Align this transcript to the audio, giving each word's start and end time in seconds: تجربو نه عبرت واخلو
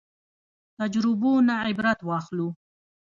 تجربو 0.79 1.31
نه 1.47 1.53
عبرت 1.65 1.99
واخلو 2.07 2.47